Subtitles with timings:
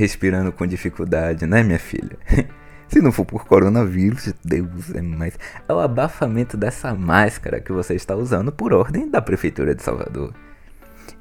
[0.00, 2.16] respirando com dificuldade, né, minha filha?
[2.88, 5.38] Se não for por coronavírus, Deus é mais.
[5.68, 10.34] É o abafamento dessa máscara que você está usando por ordem da Prefeitura de Salvador.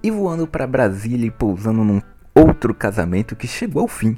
[0.01, 2.01] E voando para Brasília e pousando num
[2.33, 4.17] outro casamento que chegou ao fim.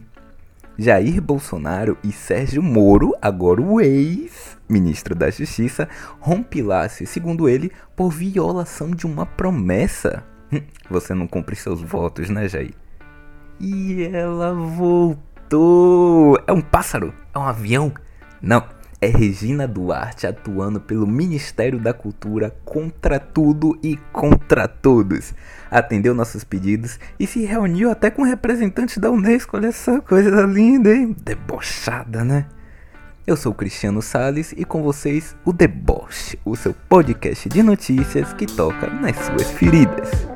[0.77, 5.89] Jair Bolsonaro e Sérgio Moro, agora o ex-ministro da Justiça,
[6.19, 10.23] rompilasse, segundo ele, por violação de uma promessa.
[10.53, 12.73] Hum, você não cumpre seus votos, né, Jair?
[13.61, 16.37] E ela voltou.
[16.47, 17.13] É um pássaro?
[17.33, 17.93] É um avião?
[18.41, 18.63] Não
[19.01, 25.33] é Regina Duarte atuando pelo Ministério da Cultura contra tudo e contra todos.
[25.71, 29.57] Atendeu nossos pedidos e se reuniu até com representantes da Unesco.
[29.57, 31.15] Olha só, coisa linda, hein?
[31.19, 32.45] Debochada, né?
[33.25, 38.45] Eu sou Cristiano Sales e com vocês o Deboche, o seu podcast de notícias que
[38.45, 40.30] toca nas suas feridas.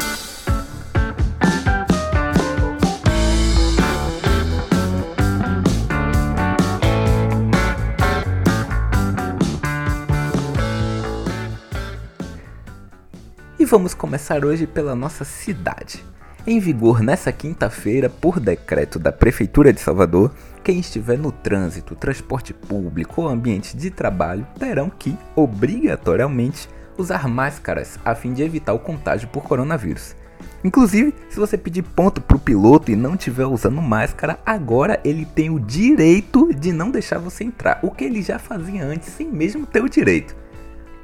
[13.66, 16.06] E vamos começar hoje pela nossa cidade.
[16.46, 20.32] Em vigor nessa quinta-feira, por decreto da Prefeitura de Salvador,
[20.64, 27.98] quem estiver no trânsito, transporte público ou ambiente de trabalho terão que, obrigatoriamente, usar máscaras
[28.06, 30.16] a fim de evitar o contágio por coronavírus.
[30.64, 35.26] Inclusive, se você pedir ponto para o piloto e não estiver usando máscara, agora ele
[35.26, 39.28] tem o direito de não deixar você entrar, o que ele já fazia antes sem
[39.28, 40.45] mesmo ter o direito.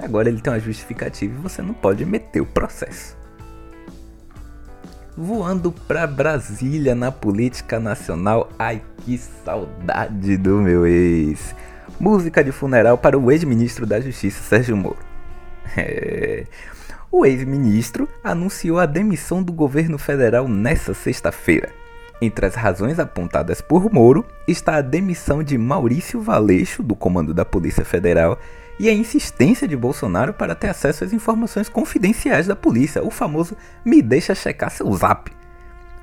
[0.02, 3.16] Agora ele tem uma justificativa e você não pode meter o processo.
[5.16, 11.54] Voando para Brasília na política nacional, ai que saudade do meu ex.
[12.00, 14.98] Música de funeral para o ex-ministro da Justiça Sérgio Moro.
[15.78, 16.46] É...
[17.12, 21.70] O ex-ministro anunciou a demissão do governo federal nesta sexta-feira.
[22.22, 27.44] Entre as razões apontadas por Moro está a demissão de Maurício Valeixo, do comando da
[27.44, 28.40] Polícia Federal,
[28.80, 33.56] e a insistência de Bolsonaro para ter acesso às informações confidenciais da polícia, o famoso
[33.86, 35.32] me deixa checar seu zap.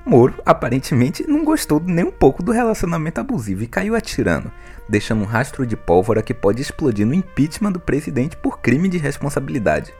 [0.05, 4.51] Moro aparentemente não gostou nem um pouco do relacionamento abusivo e caiu atirando,
[4.87, 8.97] deixando um rastro de pólvora que pode explodir no impeachment do presidente por crime de
[8.97, 9.93] responsabilidade.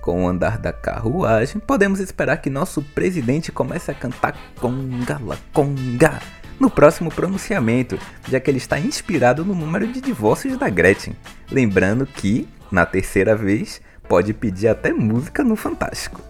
[0.00, 5.38] Com o andar da carruagem, podemos esperar que nosso presidente comece a cantar conga la
[5.52, 6.18] conga
[6.62, 7.98] no próximo pronunciamento,
[8.30, 11.16] já que ele está inspirado no número de divórcios da Gretchen.
[11.50, 16.20] Lembrando que, na terceira vez, pode pedir até música no Fantástico.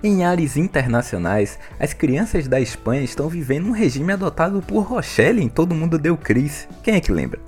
[0.00, 5.48] Em áreas internacionais, as crianças da Espanha estão vivendo um regime adotado por Rochelle em
[5.48, 6.68] Todo Mundo Deu Cris.
[6.84, 7.40] Quem é que lembra?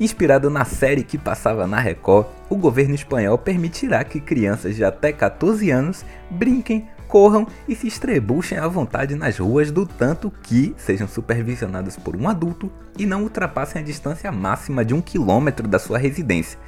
[0.00, 5.12] Inspirado na série que passava na Record, o governo espanhol permitirá que crianças de até
[5.12, 11.06] 14 anos brinquem, corram e se estrebuchem à vontade nas ruas do tanto que sejam
[11.06, 15.96] supervisionados por um adulto e não ultrapassem a distância máxima de um quilômetro da sua
[15.96, 16.58] residência.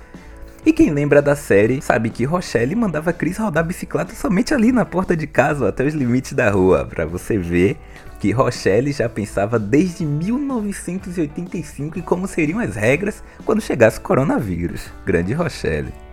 [0.65, 4.85] E quem lembra da série sabe que Rochelle mandava Chris rodar bicicleta somente ali na
[4.85, 7.77] porta de casa até os limites da rua, para você ver
[8.21, 14.93] que Rochelle já pensava desde 1985 em como seriam as regras quando chegasse o coronavírus.
[15.05, 16.06] Grande Rochelle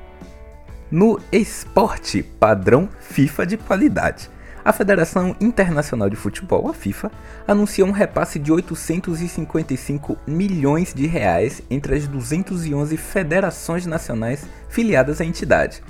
[0.94, 4.30] no esporte padrão FIFA de qualidade.
[4.64, 7.12] A Federação Internacional de Futebol, a FIFA,
[7.48, 15.26] anunciou um repasse de 855 milhões de reais entre as 211 federações nacionais filiadas à
[15.26, 15.82] entidade,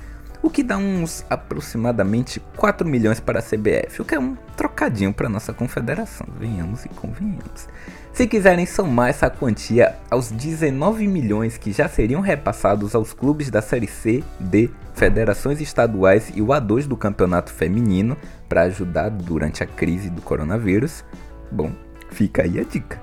[0.43, 5.13] o que dá uns aproximadamente 4 milhões para a CBF, o que é um trocadinho
[5.13, 7.69] para nossa confederação, venhamos e convenhamos.
[8.11, 13.61] Se quiserem somar essa quantia aos 19 milhões que já seriam repassados aos clubes da
[13.61, 18.17] Série C, D, federações estaduais e o A2 do campeonato feminino
[18.49, 21.05] para ajudar durante a crise do coronavírus,
[21.49, 21.71] bom,
[22.11, 23.01] fica aí a dica.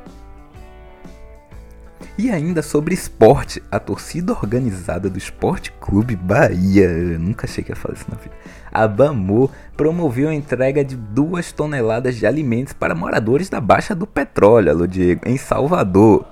[2.22, 7.72] E ainda sobre esporte, a torcida organizada do Esporte Clube Bahia, eu nunca achei que
[7.72, 8.34] ia falar isso na vida,
[8.70, 14.06] a BAMU promoveu a entrega de duas toneladas de alimentos para moradores da Baixa do
[14.06, 16.26] Petróleo, alô Diego, em Salvador.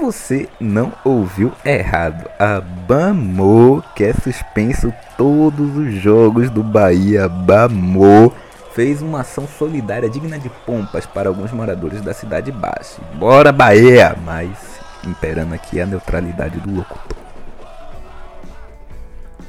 [0.00, 2.26] Você não ouviu errado.
[2.38, 7.28] A BAMU quer suspenso todos os jogos do Bahia.
[7.28, 8.32] BAMU
[8.74, 13.00] fez uma ação solidária digna de pompas para alguns moradores da cidade baixa.
[13.14, 14.16] Bora Bahia!
[14.24, 17.18] Mas imperando aqui a neutralidade do locutor.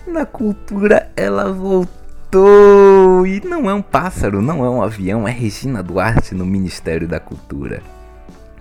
[0.08, 5.82] Na cultura ela voltou e não é um pássaro, não é um avião, é Regina
[5.82, 7.82] Duarte no Ministério da Cultura.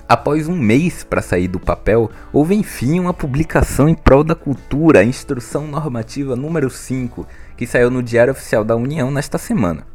[0.08, 5.00] Após um mês para sair do papel, houve enfim uma publicação em prol da cultura,
[5.00, 7.26] a Instrução Normativa número 5,
[7.56, 9.91] que saiu no Diário Oficial da União nesta semana.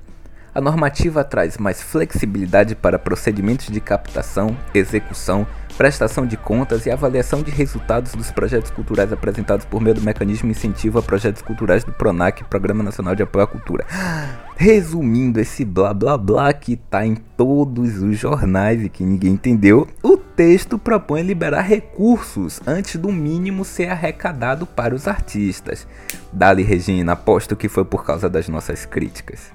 [0.57, 5.45] A normativa traz mais flexibilidade para procedimentos de captação, execução,
[5.77, 10.49] prestação de contas e avaliação de resultados dos projetos culturais apresentados por meio do mecanismo
[10.49, 13.85] incentivo a projetos culturais do PRONAC, Programa Nacional de Apoio à Cultura.
[14.57, 19.87] Resumindo esse blá blá blá que tá em todos os jornais e que ninguém entendeu,
[20.01, 25.87] o texto propõe liberar recursos antes do mínimo ser arrecadado para os artistas.
[26.33, 29.51] Dali Regina, aposto que foi por causa das nossas críticas.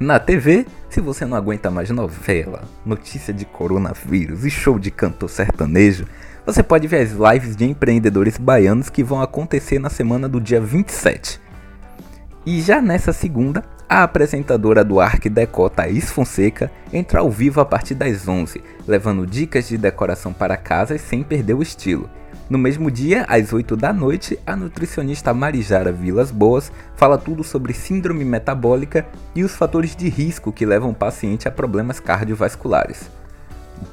[0.00, 5.28] Na TV, se você não aguenta mais novela, notícia de coronavírus e show de cantor
[5.28, 6.06] sertanejo,
[6.46, 10.60] você pode ver as lives de empreendedores baianos que vão acontecer na semana do dia
[10.60, 11.40] 27.
[12.46, 17.64] E já nessa segunda, a apresentadora do Arc Deco, Thaís Fonseca, entra ao vivo a
[17.64, 22.08] partir das 11, levando dicas de decoração para casas sem perder o estilo.
[22.48, 27.74] No mesmo dia, às 8 da noite, a nutricionista Marijara Vilas Boas fala tudo sobre
[27.74, 33.10] síndrome metabólica e os fatores de risco que levam o paciente a problemas cardiovasculares.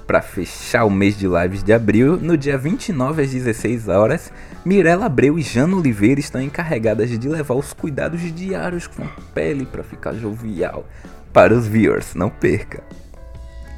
[0.07, 4.31] Para fechar o mês de lives de abril, no dia 29 às 16 horas,
[4.63, 9.65] Mirella Abreu e Jana Oliveira estão encarregadas de levar os cuidados diários com a pele
[9.65, 10.85] para ficar jovial
[11.33, 12.81] para os viewers, não perca.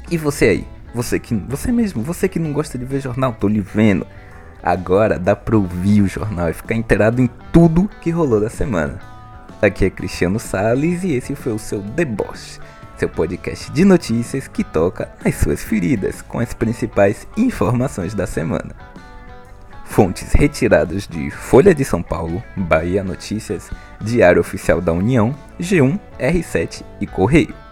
[0.08, 0.64] E você aí,
[0.94, 4.06] você que você mesmo, você que não gosta de ver jornal, tô lhe vendo.
[4.62, 8.98] Agora dá pra ouvir o jornal e ficar inteirado em tudo que rolou da semana.
[9.60, 12.60] Aqui é Cristiano Sales e esse foi o seu Deboche,
[12.96, 18.74] seu podcast de notícias que toca as suas feridas com as principais informações da semana.
[19.84, 23.70] Fontes retiradas de Folha de São Paulo, Bahia Notícias,
[24.00, 27.67] Diário Oficial da União, G1, R7 e Correio.